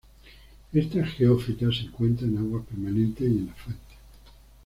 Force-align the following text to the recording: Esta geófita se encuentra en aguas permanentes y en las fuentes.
Esta 0.73 1.05
geófita 1.05 1.71
se 1.71 1.81
encuentra 1.81 2.25
en 2.25 2.39
aguas 2.39 2.65
permanentes 2.65 3.21
y 3.21 3.37
en 3.37 3.45
las 3.45 3.57
fuentes. 3.59 3.97